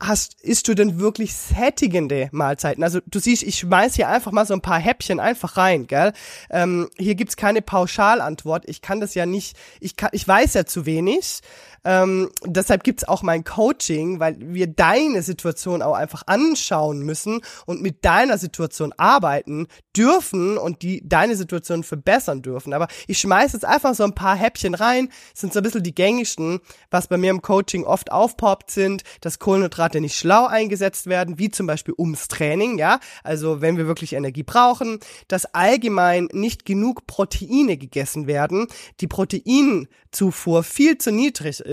hast, 0.00 0.40
isst 0.40 0.66
du 0.66 0.74
denn 0.74 0.98
wirklich 0.98 1.34
sättigende 1.34 2.28
Mahlzeiten? 2.32 2.82
Also 2.82 3.00
du 3.06 3.18
siehst, 3.18 3.42
ich 3.42 3.58
schmeiß 3.58 3.94
hier 3.94 4.08
einfach 4.08 4.32
mal 4.32 4.46
so 4.46 4.54
ein 4.54 4.62
paar 4.62 4.78
Häppchen 4.80 5.20
einfach 5.20 5.56
rein, 5.56 5.86
gell? 5.86 6.12
Ähm, 6.50 6.88
hier 6.96 7.14
gibt's 7.14 7.36
keine 7.36 7.60
Pauschalantwort. 7.62 8.64
Ich 8.66 8.80
kann 8.80 9.00
das 9.00 9.14
ja 9.14 9.26
nicht, 9.26 9.56
ich 9.78 9.96
kann, 9.96 10.10
ich 10.12 10.26
weiß 10.26 10.54
ja 10.54 10.64
zu 10.64 10.86
wenig. 10.86 11.40
Ähm, 11.84 12.30
deshalb 12.44 12.84
gibt's 12.84 13.04
auch 13.04 13.22
mein 13.22 13.44
Coaching, 13.44 14.20
weil 14.20 14.36
wir 14.38 14.66
deine 14.66 15.22
Situation 15.22 15.82
auch 15.82 15.94
einfach 15.94 16.22
anschauen 16.26 17.00
müssen 17.00 17.40
und 17.66 17.80
mit 17.80 18.04
deiner 18.04 18.38
Situation 18.38 18.92
arbeiten 18.96 19.66
dürfen 19.96 20.58
und 20.58 20.82
die 20.82 21.02
deine 21.06 21.36
Situation 21.36 21.82
verbessern 21.82 22.42
dürfen. 22.42 22.74
Aber 22.74 22.88
ich 23.06 23.18
schmeiß 23.18 23.54
jetzt 23.54 23.64
einfach 23.64 23.94
so 23.94 24.04
ein 24.04 24.14
paar 24.14 24.36
Häppchen 24.36 24.74
rein, 24.74 25.10
sind 25.34 25.52
so 25.52 25.60
ein 25.60 25.62
bisschen 25.62 25.82
die 25.82 25.94
gängigsten, 25.94 26.60
was 26.90 27.08
bei 27.08 27.16
mir 27.16 27.30
im 27.30 27.42
Coaching 27.42 27.84
oft 27.84 28.12
aufpoppt 28.12 28.70
sind, 28.70 29.02
dass 29.20 29.38
Kohlenhydrate 29.38 30.00
nicht 30.00 30.16
schlau 30.16 30.46
eingesetzt 30.46 31.06
werden, 31.06 31.38
wie 31.38 31.50
zum 31.50 31.66
Beispiel 31.66 31.94
ums 31.96 32.28
Training, 32.28 32.78
ja, 32.78 33.00
also 33.24 33.60
wenn 33.60 33.76
wir 33.76 33.86
wirklich 33.86 34.12
Energie 34.12 34.42
brauchen, 34.42 35.00
dass 35.28 35.54
allgemein 35.54 36.28
nicht 36.32 36.64
genug 36.64 37.06
Proteine 37.06 37.76
gegessen 37.78 38.26
werden, 38.26 38.66
die 39.00 39.06
Proteinzufuhr 39.06 40.62
viel 40.62 40.98
zu 40.98 41.10
niedrig 41.10 41.60
ist 41.60 41.69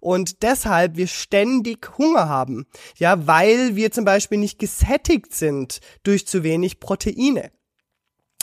und 0.00 0.42
deshalb 0.42 0.96
wir 0.96 1.06
ständig 1.06 1.98
Hunger 1.98 2.28
haben. 2.28 2.66
Ja, 2.96 3.26
weil 3.26 3.76
wir 3.76 3.90
zum 3.92 4.04
Beispiel 4.04 4.38
nicht 4.38 4.58
gesättigt 4.58 5.34
sind 5.34 5.80
durch 6.02 6.26
zu 6.26 6.42
wenig 6.42 6.80
Proteine. 6.80 7.50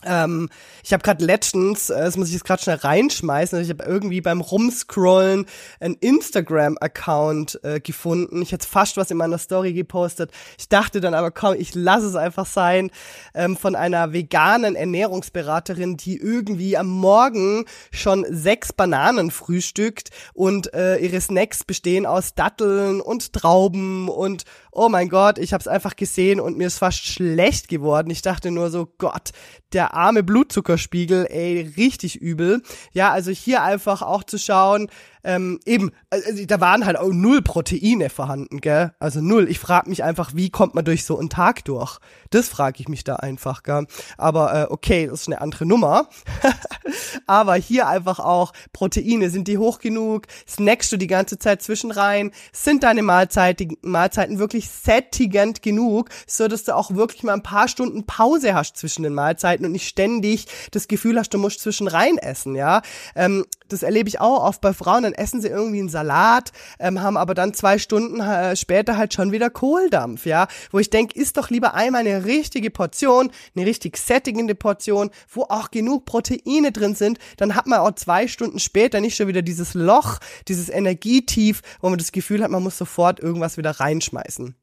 Ähm, 0.03 0.49
ich 0.83 0.93
habe 0.93 1.03
gerade 1.03 1.23
letztens, 1.23 1.89
äh, 1.89 1.97
das 1.99 2.17
muss 2.17 2.27
ich 2.27 2.33
jetzt 2.33 2.43
gerade 2.43 2.61
schnell 2.61 2.75
reinschmeißen, 2.75 3.61
ich 3.61 3.69
habe 3.69 3.83
irgendwie 3.85 4.21
beim 4.21 4.41
Rumscrollen 4.41 5.45
einen 5.79 5.95
Instagram-Account 5.95 7.59
äh, 7.63 7.79
gefunden. 7.79 8.41
Ich 8.41 8.51
hätte 8.51 8.67
fast 8.67 8.97
was 8.97 9.09
in 9.09 9.17
meiner 9.17 9.37
Story 9.37 9.73
gepostet. 9.73 10.31
Ich 10.59 10.67
dachte 10.67 10.99
dann 10.99 11.13
aber, 11.13 11.31
komm, 11.31 11.55
ich 11.57 11.73
lasse 11.75 12.07
es 12.07 12.15
einfach 12.15 12.45
sein, 12.45 12.91
ähm, 13.33 13.55
von 13.55 13.75
einer 13.75 14.11
veganen 14.11 14.75
Ernährungsberaterin, 14.75 15.97
die 15.97 16.17
irgendwie 16.17 16.77
am 16.77 16.87
Morgen 16.87 17.65
schon 17.91 18.25
sechs 18.29 18.73
Bananen 18.73 19.31
frühstückt 19.31 20.09
und 20.33 20.73
äh, 20.73 20.97
ihre 20.97 21.21
Snacks 21.21 21.63
bestehen 21.63 22.05
aus 22.05 22.35
Datteln 22.35 22.99
und 23.01 23.33
Trauben 23.33 24.09
und 24.09 24.43
oh 24.75 24.89
mein 24.89 25.09
Gott, 25.09 25.39
ich 25.39 25.53
habe 25.53 25.61
es 25.61 25.67
einfach 25.67 25.95
gesehen 25.95 26.39
und 26.39 26.57
mir 26.57 26.67
ist 26.67 26.77
fast 26.77 27.05
schlecht 27.05 27.69
geworden. 27.69 28.09
Ich 28.11 28.21
dachte 28.21 28.51
nur 28.51 28.69
so, 28.69 28.87
Gott, 28.97 29.31
der 29.73 29.93
arme 29.93 30.21
Blutzuckerspiegel, 30.21 31.27
ey, 31.29 31.73
richtig 31.77 32.17
übel. 32.21 32.61
Ja, 32.91 33.11
also 33.11 33.31
hier 33.31 33.63
einfach 33.63 34.01
auch 34.01 34.23
zu 34.23 34.37
schauen, 34.37 34.89
ähm, 35.25 35.59
eben, 35.65 35.91
also, 36.11 36.45
da 36.45 36.61
waren 36.61 36.85
halt 36.85 36.97
auch 36.97 37.11
null 37.11 37.41
Proteine 37.41 38.11
vorhanden, 38.11 38.61
gell? 38.61 38.93
Also 38.99 39.21
null. 39.21 39.49
Ich 39.49 39.57
frage 39.57 39.89
mich 39.89 40.03
einfach, 40.03 40.35
wie 40.35 40.51
kommt 40.51 40.75
man 40.75 40.85
durch 40.85 41.03
so 41.03 41.17
einen 41.17 41.29
Tag 41.29 41.65
durch? 41.65 41.99
Das 42.29 42.47
frage 42.47 42.79
ich 42.79 42.87
mich 42.87 43.03
da 43.03 43.15
einfach, 43.15 43.63
gell? 43.63 43.87
Aber 44.17 44.53
äh, 44.53 44.67
okay, 44.69 45.07
das 45.07 45.21
ist 45.21 45.27
eine 45.27 45.41
andere 45.41 45.65
Nummer. 45.65 46.09
Aber 47.25 47.55
hier 47.55 47.87
einfach 47.87 48.19
auch 48.19 48.53
Proteine, 48.71 49.31
sind 49.31 49.47
die 49.47 49.57
hoch 49.57 49.79
genug? 49.79 50.27
Snackst 50.47 50.91
du 50.91 50.97
die 50.97 51.07
ganze 51.07 51.39
Zeit 51.39 51.63
zwischen 51.63 51.89
rein? 51.89 52.31
Sind 52.53 52.83
deine 52.83 53.01
Mahlzeiten, 53.01 53.77
Mahlzeiten 53.81 54.37
wirklich 54.37 54.69
sättigend 54.69 55.63
genug, 55.63 56.09
so 56.27 56.47
dass 56.47 56.65
du 56.65 56.75
auch 56.75 56.91
wirklich 56.91 57.23
mal 57.23 57.33
ein 57.33 57.43
paar 57.43 57.67
Stunden 57.67 58.05
Pause 58.05 58.53
hast 58.53 58.77
zwischen 58.77 59.01
den 59.01 59.15
Mahlzeiten 59.15 59.65
und 59.65 59.71
nicht 59.71 59.87
ständig 59.87 60.45
das 60.69 60.87
Gefühl 60.87 61.17
hast, 61.17 61.33
du 61.33 61.39
musst 61.39 61.61
zwischen 61.61 61.87
rein 61.87 62.19
essen, 62.19 62.53
ja? 62.53 62.83
Ähm, 63.15 63.45
das 63.69 63.83
erlebe 63.83 64.09
ich 64.09 64.19
auch 64.19 64.43
oft 64.43 64.61
bei 64.61 64.73
Frauen, 64.73 65.03
dann 65.03 65.13
essen 65.13 65.41
sie 65.41 65.47
irgendwie 65.47 65.79
einen 65.79 65.89
Salat, 65.89 66.51
ähm, 66.79 67.01
haben 67.01 67.17
aber 67.17 67.33
dann 67.33 67.53
zwei 67.53 67.77
Stunden 67.77 68.19
äh, 68.19 68.55
später 68.55 68.97
halt 68.97 69.13
schon 69.13 69.31
wieder 69.31 69.49
Kohldampf, 69.49 70.25
ja, 70.25 70.47
wo 70.71 70.79
ich 70.79 70.89
denke, 70.89 71.19
ist 71.19 71.37
doch 71.37 71.49
lieber 71.49 71.73
einmal 71.73 72.01
eine 72.01 72.25
richtige 72.25 72.69
Portion, 72.69 73.31
eine 73.55 73.65
richtig 73.65 73.97
sättigende 73.97 74.55
Portion, 74.55 75.09
wo 75.29 75.43
auch 75.43 75.71
genug 75.71 76.05
Proteine 76.05 76.71
drin 76.71 76.95
sind, 76.95 77.19
dann 77.37 77.55
hat 77.55 77.67
man 77.67 77.79
auch 77.79 77.93
zwei 77.95 78.27
Stunden 78.27 78.59
später 78.59 79.01
nicht 79.01 79.15
schon 79.15 79.27
wieder 79.27 79.41
dieses 79.41 79.73
Loch, 79.73 80.19
dieses 80.47 80.69
Energietief, 80.69 81.61
wo 81.81 81.89
man 81.89 81.97
das 81.97 82.11
Gefühl 82.11 82.43
hat, 82.43 82.51
man 82.51 82.63
muss 82.63 82.77
sofort 82.77 83.19
irgendwas 83.19 83.57
wieder 83.57 83.71
reinschmeißen 83.71 84.55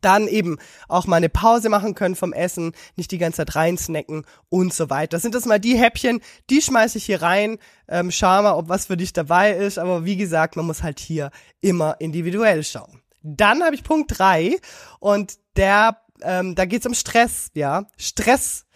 dann 0.00 0.28
eben 0.28 0.58
auch 0.88 1.06
mal 1.06 1.16
eine 1.16 1.28
Pause 1.28 1.68
machen 1.68 1.94
können 1.94 2.16
vom 2.16 2.32
Essen, 2.32 2.72
nicht 2.96 3.10
die 3.10 3.18
ganze 3.18 3.38
Zeit 3.38 3.54
reinsnacken 3.54 4.24
und 4.48 4.72
so 4.72 4.90
weiter. 4.90 5.10
Das 5.10 5.22
sind 5.22 5.34
das 5.34 5.46
mal 5.46 5.60
die 5.60 5.76
Häppchen, 5.76 6.20
die 6.50 6.62
schmeiße 6.62 6.98
ich 6.98 7.04
hier 7.04 7.22
rein. 7.22 7.58
Ähm, 7.88 8.10
schau 8.10 8.42
mal, 8.42 8.54
ob 8.54 8.68
was 8.68 8.86
für 8.86 8.96
dich 8.96 9.12
dabei 9.12 9.52
ist. 9.52 9.78
Aber 9.78 10.04
wie 10.04 10.16
gesagt, 10.16 10.56
man 10.56 10.66
muss 10.66 10.82
halt 10.82 10.98
hier 10.98 11.30
immer 11.60 11.96
individuell 12.00 12.64
schauen. 12.64 13.02
Dann 13.22 13.62
habe 13.62 13.74
ich 13.74 13.84
Punkt 13.84 14.18
drei 14.18 14.56
und 14.98 15.34
der, 15.56 15.98
ähm, 16.22 16.54
da 16.54 16.64
geht's 16.64 16.86
um 16.86 16.94
Stress, 16.94 17.50
ja. 17.54 17.86
Stress 17.96 18.66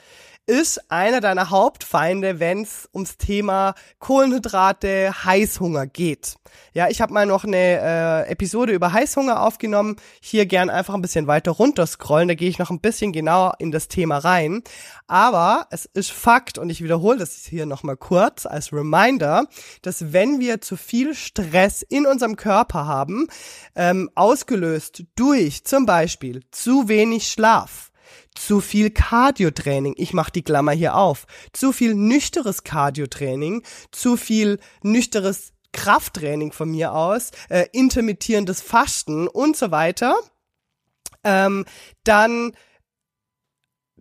ist 0.46 0.92
einer 0.92 1.20
deiner 1.20 1.50
Hauptfeinde, 1.50 2.38
wenn 2.38 2.62
es 2.62 2.88
ums 2.94 3.16
Thema 3.16 3.74
Kohlenhydrate, 3.98 5.24
Heißhunger 5.24 5.88
geht. 5.88 6.36
Ja, 6.72 6.88
ich 6.88 7.00
habe 7.00 7.12
mal 7.12 7.26
noch 7.26 7.44
eine 7.44 7.56
äh, 7.56 8.30
Episode 8.30 8.72
über 8.72 8.92
Heißhunger 8.92 9.42
aufgenommen. 9.42 9.96
Hier 10.20 10.46
gern 10.46 10.70
einfach 10.70 10.94
ein 10.94 11.02
bisschen 11.02 11.26
weiter 11.26 11.50
runter 11.50 11.86
scrollen, 11.86 12.28
da 12.28 12.34
gehe 12.34 12.48
ich 12.48 12.58
noch 12.58 12.70
ein 12.70 12.80
bisschen 12.80 13.12
genauer 13.12 13.54
in 13.58 13.72
das 13.72 13.88
Thema 13.88 14.18
rein. 14.18 14.62
Aber 15.08 15.66
es 15.70 15.86
ist 15.86 16.12
Fakt, 16.12 16.58
und 16.58 16.70
ich 16.70 16.82
wiederhole 16.82 17.18
das 17.18 17.34
hier 17.44 17.66
nochmal 17.66 17.96
kurz 17.96 18.46
als 18.46 18.72
Reminder, 18.72 19.46
dass 19.82 20.12
wenn 20.12 20.38
wir 20.38 20.60
zu 20.60 20.76
viel 20.76 21.14
Stress 21.14 21.82
in 21.82 22.06
unserem 22.06 22.36
Körper 22.36 22.86
haben, 22.86 23.26
ähm, 23.74 24.10
ausgelöst 24.14 25.02
durch 25.16 25.64
zum 25.64 25.86
Beispiel 25.86 26.42
zu 26.52 26.88
wenig 26.88 27.28
Schlaf, 27.28 27.90
zu 28.36 28.60
viel 28.60 28.90
Cardiotraining. 28.90 29.94
Ich 29.96 30.12
mache 30.12 30.32
die 30.32 30.42
Klammer 30.42 30.72
hier 30.72 30.94
auf. 30.94 31.26
Zu 31.52 31.72
viel 31.72 31.94
nüchteres 31.94 32.64
Cardiotraining, 32.64 33.62
zu 33.90 34.16
viel 34.16 34.58
nüchteres 34.82 35.52
Krafttraining 35.72 36.52
von 36.52 36.70
mir 36.70 36.92
aus, 36.92 37.30
äh, 37.48 37.66
intermittierendes 37.72 38.60
Fasten 38.60 39.28
und 39.28 39.56
so 39.56 39.70
weiter. 39.70 40.16
Ähm, 41.24 41.64
dann 42.04 42.52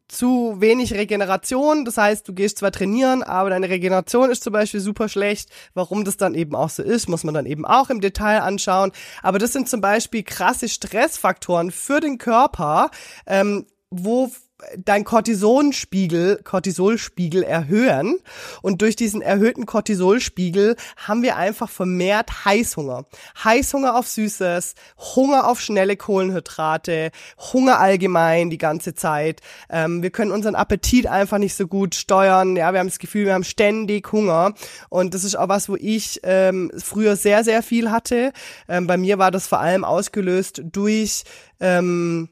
zu 0.08 0.56
wenig 0.60 0.94
Regeneration. 0.94 1.84
Das 1.84 1.98
heißt, 1.98 2.28
du 2.28 2.34
gehst 2.34 2.60
zwar 2.60 2.72
trainieren, 2.72 3.24
aber 3.24 3.50
deine 3.50 3.70
Regeneration 3.70 4.30
ist 4.30 4.44
zum 4.44 4.54
Beispiel 4.54 4.80
super 4.80 5.10
schlecht. 5.10 5.50
Warum 5.74 6.06
das 6.06 6.18
dann 6.18 6.36
eben 6.36 6.56
auch 6.56 6.70
so 6.70 6.84
ist, 6.84 7.10
muss 7.10 7.24
man 7.24 7.34
dann 7.34 7.46
eben 7.46 7.66
auch 7.66 7.90
im 7.90 8.02
Detail 8.02 8.42
anschauen. 8.42 8.92
Aber 9.24 9.40
das 9.40 9.54
sind 9.54 9.68
zum 9.68 9.82
Beispiel 9.82 10.24
krasse 10.24 10.70
Stressfaktoren 10.70 11.72
für 11.72 12.00
den 12.00 12.18
Körper, 12.18 12.92
ähm, 13.26 13.66
wo 13.90 14.32
dein 14.78 15.04
Cortisonspiegel, 15.04 16.40
Cortisolspiegel 16.44 17.44
erhöhen. 17.44 18.18
Und 18.62 18.82
durch 18.82 18.96
diesen 18.96 19.22
erhöhten 19.22 19.66
Cortisolspiegel 19.66 20.76
haben 20.96 21.24
wir 21.24 21.36
einfach 21.36 21.70
vermehrt 21.70 22.46
Heißhunger. 22.46 23.06
Heißhunger 23.44 23.96
auf 23.96 24.08
Süßes, 24.08 24.76
Hunger 25.16 25.48
auf 25.48 25.60
schnelle 25.60 25.98
Kohlenhydrate, 25.98 27.12
Hunger 27.54 27.80
allgemein 27.80 28.50
die 28.50 28.58
ganze 28.58 28.96
Zeit. 28.96 29.42
Ähm, 29.70 30.02
wir 30.02 30.10
können 30.10 30.32
unseren 30.32 30.56
Appetit 30.56 31.08
einfach 31.08 31.38
nicht 31.38 31.56
so 31.56 31.68
gut 31.68 31.96
steuern. 31.96 32.56
Ja, 32.56 32.72
wir 32.72 32.80
haben 32.80 32.88
das 32.88 33.00
Gefühl, 33.00 33.26
wir 33.26 33.34
haben 33.34 33.44
ständig 33.44 34.12
Hunger. 34.12 34.54
Und 34.90 35.14
das 35.14 35.24
ist 35.24 35.36
auch 35.36 35.50
was, 35.50 35.70
wo 35.70 35.76
ich 35.76 36.22
ähm, 36.24 36.72
früher 36.78 37.16
sehr, 37.16 37.44
sehr 37.44 37.62
viel 37.62 37.92
hatte. 37.92 38.32
Ähm, 38.70 38.88
bei 38.88 38.98
mir 38.98 39.18
war 39.18 39.32
das 39.32 39.48
vor 39.48 39.60
allem 39.60 39.84
ausgelöst 39.84 40.62
durch 40.72 41.24
ähm, 41.60 42.30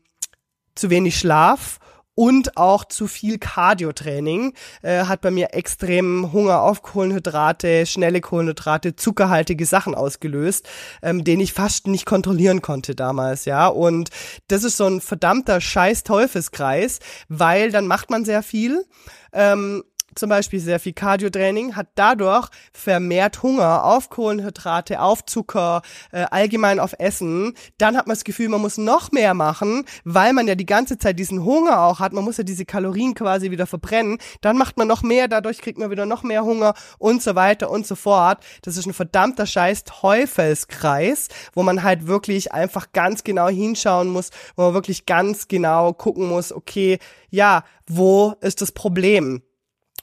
zu 0.76 0.90
wenig 0.90 1.18
Schlaf 1.18 1.80
und 2.16 2.58
auch 2.58 2.86
zu 2.86 3.08
viel 3.08 3.40
Cardiotraining 3.40 4.54
äh, 4.82 5.06
hat 5.06 5.22
bei 5.22 5.32
mir 5.32 5.54
extrem 5.54 6.32
Hunger 6.32 6.62
auf 6.62 6.82
Kohlenhydrate, 6.82 7.86
schnelle 7.86 8.22
Kohlenhydrate, 8.22 8.96
zuckerhaltige 8.96 9.66
Sachen 9.66 9.96
ausgelöst, 9.96 10.68
ähm, 11.02 11.24
den 11.24 11.40
ich 11.40 11.54
fast 11.54 11.88
nicht 11.88 12.06
kontrollieren 12.06 12.62
konnte 12.62 12.96
damals, 12.96 13.46
ja. 13.46 13.68
Und 13.68 14.10
das 14.48 14.64
ist 14.64 14.78
so 14.78 14.86
ein 14.86 15.02
verdammter 15.02 15.60
Scheiß 15.60 16.04
Teufelskreis, 16.04 17.00
weil 17.30 17.72
dann 17.72 17.88
macht 17.88 18.10
man 18.10 18.26
sehr 18.26 18.44
viel. 18.44 18.86
Ähm, 19.32 19.84
zum 20.16 20.30
Beispiel 20.30 20.60
sehr 20.60 20.80
viel 20.80 20.94
Cardiotraining, 20.94 21.76
hat 21.76 21.88
dadurch 21.96 22.50
vermehrt 22.72 23.44
Hunger 23.44 23.84
auf 23.84 24.10
Kohlenhydrate, 24.10 25.02
auf 25.02 25.26
Zucker, 25.26 25.82
äh, 26.12 26.26
allgemein 26.32 26.80
auf 26.80 26.94
Essen. 27.00 27.54
Dann 27.78 27.98
hat 27.98 28.08
man 28.08 28.16
das 28.16 28.24
Gefühl, 28.24 28.50
man 28.50 28.62
muss 28.62 28.78
noch 28.78 29.12
mehr 29.12 29.34
machen, 29.34 29.86
weil 30.04 30.34
man 30.34 30.48
ja 30.48 30.56
die 30.56 30.66
ganze 30.66 30.98
Zeit 30.98 31.20
diesen 31.20 31.44
Hunger 31.44 31.82
auch 31.82 32.00
hat. 32.00 32.14
Man 32.14 32.24
muss 32.24 32.38
ja 32.38 32.44
diese 32.44 32.66
Kalorien 32.66 33.14
quasi 33.14 33.52
wieder 33.52 33.68
verbrennen. 33.68 34.18
Dann 34.42 34.58
macht 34.58 34.78
man 34.78 34.88
noch 34.88 35.04
mehr, 35.04 35.28
dadurch 35.28 35.60
kriegt 35.60 35.78
man 35.78 35.92
wieder 35.92 36.06
noch 36.06 36.24
mehr 36.24 36.44
Hunger 36.44 36.74
und 36.98 37.22
so 37.22 37.36
weiter 37.36 37.70
und 37.70 37.88
so 37.88 37.96
fort. 37.96 38.44
Das 38.62 38.78
ist 38.78 38.86
ein 38.86 38.94
verdammter 38.94 39.46
Scheiß 39.46 39.84
Teufelskreis, 39.84 41.28
wo 41.54 41.64
man 41.64 41.84
halt 41.84 42.08
wirklich 42.08 42.52
einfach 42.52 42.92
ganz 42.94 43.24
genau 43.24 43.48
hinschauen 43.48 44.10
muss, 44.10 44.30
wo 44.56 44.64
man 44.64 44.74
wirklich 44.74 45.06
ganz 45.06 45.48
genau 45.48 45.94
gucken 45.94 46.28
muss, 46.28 46.52
okay, 46.52 47.00
ja, 47.30 47.64
wo 47.88 48.36
ist 48.42 48.62
das 48.62 48.72
Problem? 48.72 49.42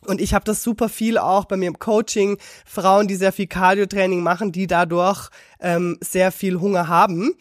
Und 0.07 0.21
ich 0.21 0.35
habe 0.35 0.45
das 0.45 0.62
super 0.62 0.88
viel 0.88 1.19
auch 1.19 1.45
bei 1.45 1.57
mir 1.57 1.69
im 1.69 1.78
Coaching, 1.78 2.38
Frauen, 2.64 3.07
die 3.07 3.16
sehr 3.16 3.33
viel 3.33 3.47
Cardio-Training 3.47 4.23
machen, 4.23 4.52
die 4.52 4.66
dadurch 4.66 5.28
ähm, 5.61 5.99
sehr 6.00 6.33
viel 6.33 6.59
Hunger 6.61 6.88
haben. 6.88 7.35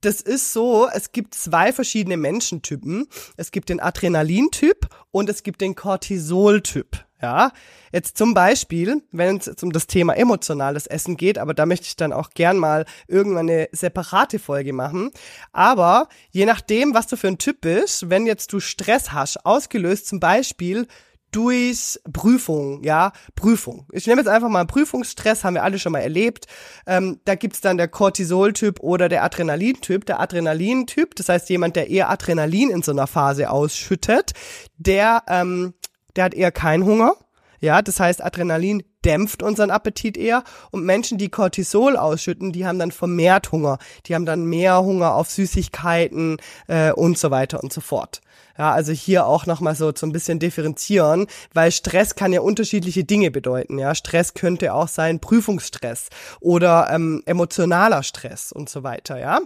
Das 0.00 0.20
ist 0.20 0.52
so, 0.52 0.88
es 0.92 1.12
gibt 1.12 1.32
zwei 1.34 1.72
verschiedene 1.72 2.16
Menschentypen. 2.16 3.06
Es 3.36 3.52
gibt 3.52 3.68
den 3.68 3.78
Adrenalin-Typ 3.78 4.88
und 5.12 5.28
es 5.28 5.44
gibt 5.44 5.60
den 5.60 5.76
Cortisol-Typ. 5.76 7.04
Ja, 7.22 7.52
jetzt 7.92 8.18
zum 8.18 8.34
Beispiel, 8.34 9.00
wenn 9.12 9.36
es 9.36 9.46
jetzt 9.46 9.62
um 9.62 9.70
das 9.70 9.86
Thema 9.86 10.16
emotionales 10.16 10.88
Essen 10.88 11.16
geht, 11.16 11.38
aber 11.38 11.54
da 11.54 11.66
möchte 11.66 11.86
ich 11.86 11.94
dann 11.94 12.12
auch 12.12 12.30
gern 12.30 12.58
mal 12.58 12.84
irgendwann 13.06 13.48
eine 13.48 13.68
separate 13.70 14.40
Folge 14.40 14.72
machen. 14.72 15.12
Aber 15.52 16.08
je 16.32 16.46
nachdem, 16.46 16.94
was 16.94 17.06
du 17.06 17.16
für 17.16 17.28
ein 17.28 17.38
Typ 17.38 17.60
bist, 17.60 18.10
wenn 18.10 18.26
jetzt 18.26 18.52
du 18.52 18.58
Stress 18.58 19.12
hast, 19.12 19.46
ausgelöst 19.46 20.08
zum 20.08 20.18
Beispiel 20.18 20.88
durch 21.32 21.98
Prüfung, 22.12 22.84
ja, 22.84 23.12
Prüfung. 23.34 23.88
Ich 23.92 24.06
nehme 24.06 24.20
jetzt 24.20 24.28
einfach 24.28 24.48
mal 24.48 24.66
Prüfungsstress, 24.66 25.44
haben 25.44 25.54
wir 25.54 25.64
alle 25.64 25.78
schon 25.78 25.92
mal 25.92 26.00
erlebt. 26.00 26.46
Ähm, 26.86 27.20
da 27.24 27.34
gibt's 27.34 27.60
dann 27.60 27.78
der 27.78 27.88
Cortisol-Typ 27.88 28.80
oder 28.80 29.08
der 29.08 29.24
Adrenalin-Typ. 29.24 30.06
Der 30.06 30.20
Adrenalin-Typ, 30.20 31.16
das 31.16 31.28
heißt 31.28 31.48
jemand, 31.48 31.74
der 31.76 31.90
eher 31.90 32.10
Adrenalin 32.10 32.70
in 32.70 32.82
so 32.82 32.92
einer 32.92 33.06
Phase 33.06 33.50
ausschüttet, 33.50 34.32
der, 34.76 35.24
ähm, 35.26 35.74
der 36.14 36.24
hat 36.24 36.34
eher 36.34 36.52
keinen 36.52 36.84
Hunger. 36.84 37.14
Ja, 37.60 37.80
das 37.80 37.98
heißt, 37.98 38.22
Adrenalin 38.22 38.82
dämpft 39.04 39.42
unseren 39.42 39.70
Appetit 39.70 40.16
eher 40.16 40.44
und 40.70 40.84
Menschen, 40.84 41.18
die 41.18 41.28
Cortisol 41.28 41.96
ausschütten, 41.96 42.52
die 42.52 42.66
haben 42.66 42.78
dann 42.78 42.92
vermehrt 42.92 43.52
Hunger. 43.52 43.78
Die 44.06 44.14
haben 44.14 44.26
dann 44.26 44.44
mehr 44.44 44.82
Hunger 44.82 45.14
auf 45.14 45.30
Süßigkeiten 45.30 46.38
äh, 46.68 46.92
und 46.92 47.18
so 47.18 47.30
weiter 47.30 47.62
und 47.62 47.72
so 47.72 47.80
fort. 47.80 48.20
Ja, 48.58 48.72
also 48.72 48.92
hier 48.92 49.26
auch 49.26 49.46
nochmal 49.46 49.74
so, 49.74 49.92
so 49.94 50.06
ein 50.06 50.12
bisschen 50.12 50.38
differenzieren, 50.38 51.26
weil 51.54 51.72
Stress 51.72 52.14
kann 52.14 52.32
ja 52.32 52.42
unterschiedliche 52.42 53.04
Dinge 53.04 53.30
bedeuten. 53.30 53.78
Ja, 53.78 53.94
Stress 53.94 54.34
könnte 54.34 54.74
auch 54.74 54.88
sein 54.88 55.20
Prüfungsstress 55.20 56.08
oder 56.40 56.88
ähm, 56.90 57.22
emotionaler 57.24 58.02
Stress 58.02 58.52
und 58.52 58.68
so 58.68 58.82
weiter. 58.82 59.18
Ja. 59.18 59.40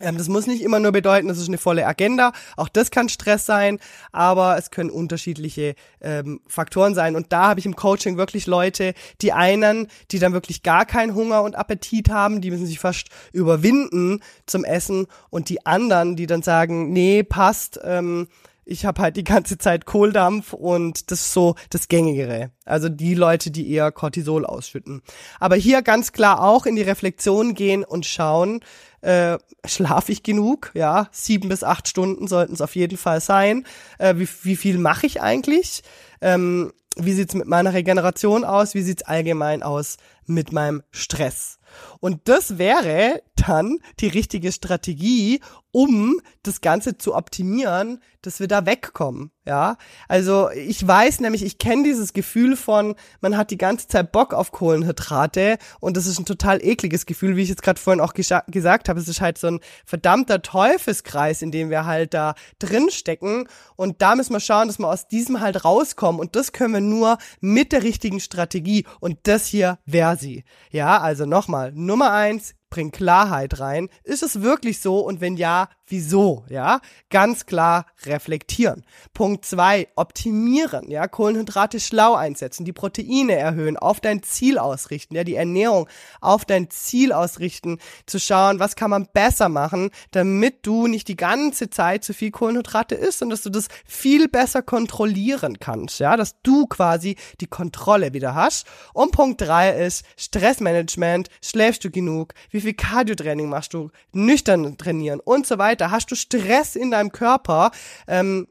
Ähm, 0.00 0.18
das 0.18 0.28
muss 0.28 0.46
nicht 0.46 0.62
immer 0.62 0.80
nur 0.80 0.92
bedeuten, 0.92 1.28
das 1.28 1.38
ist 1.38 1.48
eine 1.48 1.58
volle 1.58 1.86
Agenda. 1.86 2.32
Auch 2.56 2.68
das 2.68 2.90
kann 2.90 3.08
Stress 3.08 3.46
sein, 3.46 3.78
aber 4.12 4.56
es 4.58 4.70
können 4.70 4.90
unterschiedliche 4.90 5.74
ähm, 6.00 6.40
Faktoren 6.46 6.94
sein. 6.94 7.16
Und 7.16 7.32
da 7.32 7.48
habe 7.48 7.60
ich 7.60 7.66
im 7.66 7.76
Coaching 7.76 8.16
wirklich 8.16 8.46
Leute, 8.46 8.94
die 9.20 9.32
einen, 9.32 9.88
die 10.10 10.18
dann 10.18 10.32
wirklich 10.32 10.62
gar 10.62 10.86
keinen 10.86 11.14
Hunger 11.14 11.42
und 11.42 11.56
Appetit 11.56 12.10
haben, 12.10 12.40
die 12.40 12.50
müssen 12.50 12.66
sich 12.66 12.78
fast 12.78 13.08
überwinden 13.32 14.20
zum 14.46 14.64
Essen. 14.64 15.06
Und 15.30 15.48
die 15.48 15.66
anderen, 15.66 16.16
die 16.16 16.26
dann 16.26 16.42
sagen, 16.42 16.92
nee, 16.92 17.22
passt, 17.22 17.80
ähm, 17.82 18.28
ich 18.68 18.84
habe 18.84 19.00
halt 19.00 19.16
die 19.16 19.24
ganze 19.24 19.56
Zeit 19.56 19.86
Kohldampf 19.86 20.52
und 20.52 21.10
das 21.10 21.20
ist 21.22 21.32
so 21.32 21.54
das 21.70 21.88
Gängigere. 21.88 22.50
Also 22.66 22.90
die 22.90 23.14
Leute, 23.14 23.50
die 23.50 23.70
eher 23.72 23.90
Cortisol 23.90 24.44
ausschütten. 24.44 25.00
Aber 25.40 25.56
hier 25.56 25.80
ganz 25.80 26.12
klar 26.12 26.42
auch 26.42 26.66
in 26.66 26.76
die 26.76 26.82
Reflexion 26.82 27.54
gehen 27.54 27.82
und 27.82 28.04
schauen, 28.04 28.60
äh, 29.00 29.38
schlafe 29.64 30.12
ich 30.12 30.22
genug? 30.22 30.70
Ja, 30.74 31.08
sieben 31.12 31.48
bis 31.48 31.64
acht 31.64 31.88
Stunden 31.88 32.28
sollten 32.28 32.52
es 32.52 32.60
auf 32.60 32.76
jeden 32.76 32.98
Fall 32.98 33.22
sein. 33.22 33.64
Äh, 33.98 34.16
wie, 34.16 34.28
wie 34.42 34.56
viel 34.56 34.76
mache 34.76 35.06
ich 35.06 35.22
eigentlich? 35.22 35.82
Ähm, 36.20 36.72
wie 36.96 37.12
sieht's 37.12 37.34
mit 37.34 37.46
meiner 37.46 37.72
Regeneration 37.72 38.44
aus? 38.44 38.74
Wie 38.74 38.82
sieht's 38.82 39.04
allgemein 39.04 39.62
aus 39.62 39.96
mit 40.26 40.52
meinem 40.52 40.82
Stress? 40.90 41.58
Und 42.00 42.28
das 42.28 42.58
wäre 42.58 43.22
dann 43.48 43.78
die 44.00 44.08
richtige 44.08 44.52
Strategie, 44.52 45.40
um 45.70 46.20
das 46.42 46.60
Ganze 46.60 46.96
zu 46.98 47.14
optimieren, 47.14 48.00
dass 48.22 48.40
wir 48.40 48.48
da 48.48 48.66
wegkommen. 48.66 49.30
Ja, 49.44 49.76
also 50.08 50.50
ich 50.50 50.86
weiß 50.86 51.20
nämlich, 51.20 51.42
ich 51.42 51.56
kenne 51.56 51.84
dieses 51.84 52.12
Gefühl 52.12 52.56
von, 52.56 52.94
man 53.20 53.36
hat 53.36 53.50
die 53.50 53.56
ganze 53.56 53.88
Zeit 53.88 54.12
Bock 54.12 54.34
auf 54.34 54.52
Kohlenhydrate 54.52 55.56
und 55.80 55.96
das 55.96 56.06
ist 56.06 56.18
ein 56.18 56.26
total 56.26 56.62
ekliges 56.62 57.06
Gefühl, 57.06 57.36
wie 57.36 57.42
ich 57.42 57.48
jetzt 57.48 57.62
gerade 57.62 57.80
vorhin 57.80 58.02
auch 58.02 58.12
gesagt 58.12 58.88
habe. 58.88 59.00
Es 59.00 59.08
ist 59.08 59.22
halt 59.22 59.38
so 59.38 59.46
ein 59.46 59.60
verdammter 59.86 60.42
Teufelskreis, 60.42 61.40
in 61.40 61.50
dem 61.50 61.70
wir 61.70 61.86
halt 61.86 62.12
da 62.12 62.34
drin 62.58 62.90
stecken 62.90 63.48
und 63.76 64.02
da 64.02 64.16
müssen 64.16 64.34
wir 64.34 64.40
schauen, 64.40 64.68
dass 64.68 64.78
wir 64.78 64.88
aus 64.88 65.08
diesem 65.08 65.40
halt 65.40 65.64
rauskommen 65.64 66.20
und 66.20 66.36
das 66.36 66.52
können 66.52 66.74
wir 66.74 66.80
nur 66.80 67.16
mit 67.40 67.72
der 67.72 67.82
richtigen 67.82 68.20
Strategie 68.20 68.84
und 69.00 69.18
das 69.22 69.46
hier 69.46 69.78
wäre 69.86 70.16
sie. 70.18 70.44
Ja, 70.70 71.00
also 71.00 71.24
nochmal, 71.24 71.72
Nummer 71.72 72.12
eins, 72.12 72.54
bring 72.70 72.90
Klarheit 72.90 73.60
rein. 73.60 73.88
Ist 74.04 74.22
es 74.22 74.42
wirklich 74.42 74.80
so? 74.80 75.00
Und 75.00 75.20
wenn 75.20 75.36
ja, 75.36 75.68
wieso, 75.90 76.44
ja, 76.48 76.80
ganz 77.10 77.46
klar 77.46 77.86
reflektieren. 78.04 78.84
Punkt 79.14 79.44
zwei, 79.44 79.88
optimieren, 79.96 80.90
ja, 80.90 81.08
Kohlenhydrate 81.08 81.80
schlau 81.80 82.14
einsetzen, 82.14 82.64
die 82.64 82.72
Proteine 82.72 83.34
erhöhen, 83.34 83.76
auf 83.76 84.00
dein 84.00 84.22
Ziel 84.22 84.58
ausrichten, 84.58 85.14
ja, 85.14 85.24
die 85.24 85.34
Ernährung 85.34 85.88
auf 86.20 86.44
dein 86.44 86.70
Ziel 86.70 87.12
ausrichten, 87.12 87.78
zu 88.06 88.18
schauen, 88.18 88.58
was 88.58 88.76
kann 88.76 88.90
man 88.90 89.08
besser 89.12 89.48
machen, 89.48 89.90
damit 90.10 90.66
du 90.66 90.86
nicht 90.86 91.08
die 91.08 91.16
ganze 91.16 91.70
Zeit 91.70 92.04
zu 92.04 92.14
viel 92.14 92.30
Kohlenhydrate 92.30 92.94
isst 92.94 93.22
und 93.22 93.30
dass 93.30 93.42
du 93.42 93.50
das 93.50 93.68
viel 93.86 94.28
besser 94.28 94.62
kontrollieren 94.62 95.58
kannst, 95.58 96.00
ja, 96.00 96.16
dass 96.16 96.40
du 96.42 96.66
quasi 96.66 97.16
die 97.40 97.46
Kontrolle 97.46 98.12
wieder 98.12 98.34
hast. 98.34 98.66
Und 98.92 99.12
Punkt 99.12 99.40
drei 99.40 99.70
ist 99.70 100.04
Stressmanagement, 100.16 101.28
schläfst 101.42 101.84
du 101.84 101.90
genug, 101.90 102.34
wie 102.50 102.60
viel 102.60 102.74
Cardio-Training 102.74 103.48
machst 103.48 103.74
du, 103.74 103.90
nüchtern 104.12 104.76
trainieren 104.76 105.20
und 105.20 105.46
so 105.46 105.58
weiter 105.58 105.77
weiter, 105.78 105.90
hast 105.90 106.10
du 106.10 106.14
Stress 106.14 106.76
in 106.76 106.90
deinem 106.90 107.12
Körper, 107.12 107.70
ähm, 108.06 108.48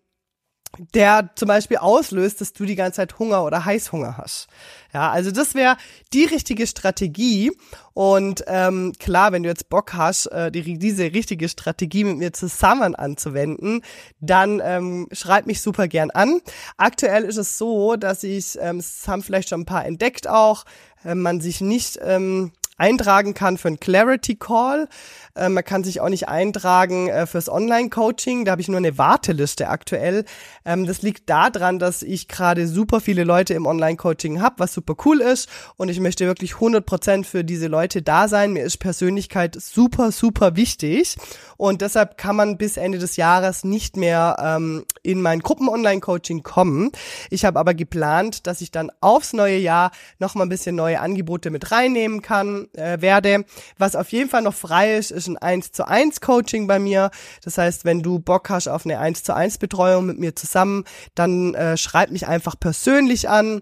der 0.94 1.30
zum 1.36 1.48
Beispiel 1.48 1.78
auslöst, 1.78 2.42
dass 2.42 2.54
du 2.54 2.66
die 2.66 2.76
ganze 2.76 2.98
Zeit 2.98 3.18
Hunger 3.20 3.44
oder 3.44 3.66
Heißhunger 3.66 4.18
hast. 4.18 4.48
Ja, 4.94 5.10
also 5.10 5.32
das 5.32 5.56
wäre 5.56 5.78
die 6.14 6.26
richtige 6.26 6.68
Strategie. 6.68 7.52
Und 7.94 8.44
ähm, 8.48 8.94
klar, 9.00 9.32
wenn 9.32 9.44
du 9.44 9.50
jetzt 9.50 9.70
Bock 9.70 9.94
hast, 9.94 10.28
äh, 10.28 10.52
die, 10.52 10.78
diese 10.78 11.06
richtige 11.06 11.50
Strategie 11.50 12.04
mit 12.04 12.18
mir 12.18 12.34
zusammen 12.34 12.96
anzuwenden, 12.96 13.82
dann 14.20 14.62
ähm, 14.64 15.08
schreib 15.14 15.48
mich 15.48 15.62
super 15.62 15.88
gern 15.88 16.12
an. 16.12 16.42
Aktuell 16.76 17.24
ist 17.24 17.38
es 17.38 17.58
so, 17.58 17.96
dass 17.96 18.24
ich, 18.24 18.58
ähm, 18.60 18.78
es 18.78 19.08
haben 19.08 19.24
vielleicht 19.24 19.50
schon 19.50 19.62
ein 19.62 19.66
paar 19.66 19.86
entdeckt 19.86 20.28
auch, 20.28 20.66
äh, 21.04 21.16
man 21.16 21.42
sich 21.42 21.62
nicht 21.62 21.98
ähm, 22.02 22.52
eintragen 22.78 23.34
kann 23.34 23.58
für 23.58 23.68
einen 23.68 23.80
Clarity 23.80 24.36
Call. 24.36 24.88
Äh, 25.36 25.50
man 25.50 25.64
kann 25.64 25.84
sich 25.84 26.00
auch 26.00 26.10
nicht 26.10 26.30
eintragen 26.30 27.10
äh, 27.10 27.26
fürs 27.26 27.50
Online-Coaching. 27.50 28.46
Da 28.46 28.52
habe 28.52 28.62
ich 28.62 28.68
nur 28.68 28.78
eine 28.78 28.98
Warteliste 28.98 29.70
aktuell. 29.70 30.26
Ähm, 30.64 30.86
das 30.86 31.02
liegt 31.02 31.30
daran, 31.30 31.80
dass 31.80 32.04
ich 32.04 32.28
gerade 32.28 32.68
super 32.68 33.02
viele 33.02 33.24
Leute 33.24 33.54
im 33.56 33.66
Online-Coaching 33.66 34.42
habe, 34.42 34.60
was 34.60 34.74
super 34.74 34.96
cool 35.06 35.22
ist. 35.22 35.50
Und 35.76 35.90
ich 35.90 36.00
möchte 36.00 36.26
wirklich 36.26 36.54
100% 36.54 37.26
für 37.26 37.44
diese 37.44 37.68
Leute 37.68 38.02
da 38.02 38.28
sein. 38.28 38.54
Mir 38.54 38.64
ist 38.64 38.78
Persönlichkeit 38.78 39.56
super, 39.60 40.12
super 40.12 40.56
wichtig. 40.56 41.18
Und 41.58 41.82
deshalb 41.82 42.18
kann 42.18 42.36
man 42.36 42.58
bis 42.58 42.78
Ende 42.78 43.00
des 43.00 43.16
Jahres 43.16 43.64
nicht 43.64 43.98
mehr 43.98 44.38
ähm, 44.40 44.86
in 45.02 45.22
mein 45.22 45.40
Gruppen-Online-Coaching 45.40 46.44
kommen. 46.44 46.92
Ich 47.32 47.46
habe 47.46 47.60
aber 47.60 47.74
geplant, 47.74 48.46
dass 48.46 48.62
ich 48.62 48.70
dann 48.70 48.92
aufs 49.02 49.34
neue 49.34 49.58
Jahr 49.58 49.92
nochmal 50.20 50.46
ein 50.46 50.50
bisschen 50.50 50.76
neue 50.76 51.00
Angebote 51.00 51.50
mit 51.50 51.72
reinnehmen 51.72 52.22
kann 52.22 52.67
äh, 52.74 53.02
werde. 53.02 53.46
Was 53.78 53.96
auf 53.96 54.12
jeden 54.12 54.30
Fall 54.30 54.42
noch 54.42 54.54
frei 54.54 54.98
ist, 54.98 55.12
ist 55.12 55.28
ein 55.28 55.38
1 55.38 55.72
zu 55.72 55.88
1 55.88 56.22
Coaching 56.22 56.68
bei 56.68 56.80
mir. 56.80 57.12
Das 57.44 57.58
heißt, 57.58 57.86
wenn 57.86 58.02
du 58.02 58.20
Bock 58.20 58.50
hast 58.50 58.68
auf 58.68 58.86
eine 58.86 59.00
1 59.00 59.24
zu 59.24 59.36
1 59.36 59.58
Betreuung 59.58 60.06
mit 60.06 60.20
mir 60.20 60.36
zusammen, 60.36 60.84
dann 61.16 61.54
äh, 61.54 61.78
schreib 61.78 62.12
mich 62.12 62.28
einfach 62.28 62.60
persönlich 62.60 63.30
an. 63.30 63.62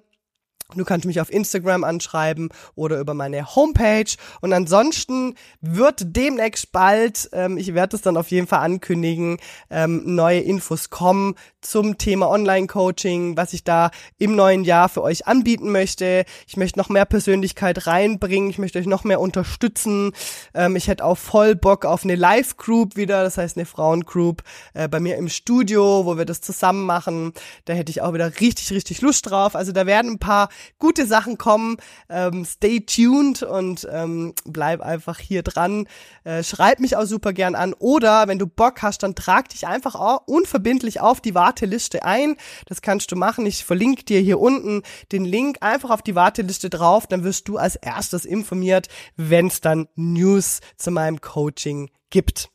Du 0.74 0.84
kannst 0.84 1.06
mich 1.06 1.22
auf 1.22 1.32
Instagram 1.32 1.84
anschreiben 1.84 2.50
oder 2.74 3.00
über 3.00 3.14
meine 3.14 3.56
Homepage. 3.56 4.12
Und 4.42 4.52
ansonsten 4.52 5.36
wird 5.62 6.02
demnächst 6.04 6.72
bald, 6.72 7.30
ähm, 7.34 7.60
ich 7.60 7.76
werde 7.76 7.96
es 7.96 8.02
dann 8.02 8.18
auf 8.18 8.32
jeden 8.32 8.48
Fall 8.48 8.62
ankündigen, 8.62 9.38
ähm, 9.70 10.16
neue 10.16 10.40
Infos 10.40 10.90
kommen 10.90 11.36
zum 11.62 12.00
Thema 12.00 12.30
Online-Coaching, 12.30 13.38
was 13.38 13.54
ich 13.54 13.64
da 13.64 13.92
im 14.18 14.36
neuen 14.36 14.64
Jahr 14.64 14.90
für 14.90 15.04
euch 15.04 15.28
anbieten 15.28 15.72
möchte. 15.72 16.26
Ich 16.48 16.58
möchte 16.58 16.80
noch 16.80 16.90
mehr 16.90 17.06
Persönlichkeit 17.06 17.86
reinbringen. 17.86 18.50
Ich 18.50 18.58
möchte 18.58 18.80
euch 18.80 18.88
noch 18.88 19.04
mehr 19.04 19.20
unterstützen. 19.20 20.14
Ähm, 20.56 20.76
ich 20.76 20.88
hätte 20.88 21.06
auch 21.06 21.18
voll 21.18 21.56
Bock 21.56 21.86
auf 21.86 22.04
eine 22.04 22.16
Live-Group 22.16 22.96
wieder, 22.96 23.24
das 23.24 23.38
heißt 23.38 23.56
eine 23.56 23.68
Frauengroup 23.68 24.42
äh, 24.74 24.88
bei 24.88 25.00
mir 25.00 25.18
im 25.18 25.30
Studio, 25.30 26.08
wo 26.08 26.18
wir 26.18 26.26
das 26.26 26.42
zusammen 26.42 26.88
machen. 26.88 27.34
Da 27.66 27.74
hätte 27.74 27.92
ich 27.92 28.02
auch 28.02 28.14
wieder 28.14 28.40
richtig, 28.40 28.72
richtig 28.72 29.02
Lust 29.02 29.30
drauf. 29.30 29.56
Also 29.56 29.72
da 29.72 29.86
werden 29.86 30.14
ein 30.14 30.20
paar 30.20 30.50
gute 30.78 31.06
Sachen 31.06 31.38
kommen. 31.38 31.78
Ähm, 32.10 32.46
stay 32.46 32.82
tuned 32.82 33.44
und 33.44 33.88
ähm, 33.92 34.34
bleib 34.46 34.82
einfach 34.82 35.20
hier 35.20 35.44
dran. 35.44 35.88
Äh, 36.24 36.44
schreib 36.44 36.80
mich 36.80 36.98
auch 36.98 37.06
super 37.06 37.34
gern 37.34 37.56
an. 37.56 37.74
Oder 37.74 38.28
wenn 38.28 38.40
du 38.40 38.48
Bock 38.48 38.82
hast, 38.82 39.04
dann 39.04 39.16
trag 39.16 39.50
dich 39.50 39.68
einfach 39.68 39.96
auch 39.96 40.24
unverbindlich 40.28 41.02
auf 41.02 41.22
die 41.22 41.36
Warteliste 41.36 42.04
ein. 42.04 42.36
Das 42.66 42.82
kannst 42.82 43.12
du 43.12 43.16
machen. 43.16 43.46
Ich 43.46 43.66
verlinke 43.66 44.04
dir 44.04 44.20
hier 44.20 44.40
unten 44.40 44.84
den 45.12 45.26
Link 45.26 45.58
einfach 45.62 45.90
auf 45.90 46.02
die 46.02 46.16
Warteliste 46.16 46.70
drauf. 46.70 47.08
Dann 47.08 47.24
wirst 47.24 47.48
du 47.48 47.58
als 47.58 47.76
erstes 47.76 48.26
informiert, 48.26 48.88
wenn 49.16 49.48
es 49.48 49.62
dann 49.62 49.88
News 49.96 50.60
zu 50.78 50.92
meinem 50.92 51.22
Coaching 51.22 51.90
gibt. 52.10 52.50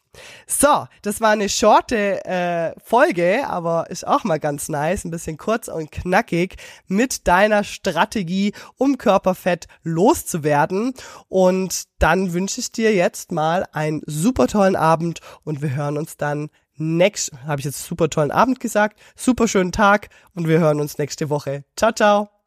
So, 0.46 0.86
das 1.02 1.20
war 1.20 1.30
eine 1.30 1.48
shorte 1.48 2.24
äh, 2.24 2.72
Folge, 2.80 3.46
aber 3.46 3.88
ist 3.90 4.06
auch 4.06 4.24
mal 4.24 4.40
ganz 4.40 4.68
nice, 4.68 5.04
ein 5.04 5.10
bisschen 5.10 5.36
kurz 5.36 5.68
und 5.68 5.92
knackig 5.92 6.56
mit 6.88 7.28
deiner 7.28 7.62
Strategie, 7.62 8.52
um 8.76 8.98
Körperfett 8.98 9.66
loszuwerden. 9.82 10.94
Und 11.28 11.84
dann 11.98 12.32
wünsche 12.32 12.60
ich 12.60 12.72
dir 12.72 12.94
jetzt 12.94 13.30
mal 13.30 13.66
einen 13.72 14.02
super 14.06 14.48
tollen 14.48 14.76
Abend 14.76 15.20
und 15.44 15.62
wir 15.62 15.74
hören 15.74 15.96
uns 15.96 16.16
dann 16.16 16.50
next, 16.76 17.30
habe 17.46 17.60
ich 17.60 17.66
jetzt 17.66 17.84
super 17.84 18.08
tollen 18.10 18.30
Abend 18.30 18.58
gesagt, 18.58 18.98
super 19.14 19.46
schönen 19.46 19.72
Tag 19.72 20.08
und 20.34 20.48
wir 20.48 20.58
hören 20.58 20.80
uns 20.80 20.98
nächste 20.98 21.30
Woche. 21.30 21.64
Ciao, 21.76 21.92
ciao. 21.92 22.39